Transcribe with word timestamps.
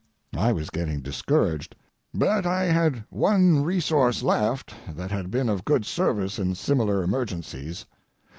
I 0.35 0.51
was 0.51 0.71
getting 0.71 1.01
discouraged, 1.01 1.75
but 2.11 2.43
I 2.43 2.63
had 2.63 3.03
one 3.11 3.61
resource 3.61 4.23
left 4.23 4.73
that 4.95 5.11
had 5.11 5.29
been 5.29 5.47
of 5.47 5.63
good 5.63 5.85
service 5.85 6.39
in 6.39 6.55
similar 6.55 7.03
emergencies. 7.03 7.85